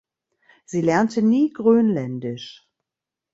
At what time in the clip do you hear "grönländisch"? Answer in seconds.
1.53-2.67